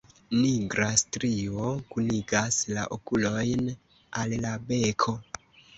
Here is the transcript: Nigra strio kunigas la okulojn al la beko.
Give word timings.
Nigra 0.37 0.87
strio 1.01 1.67
kunigas 1.93 2.59
la 2.73 2.89
okulojn 2.99 3.73
al 4.25 4.39
la 4.49 4.61
beko. 4.73 5.21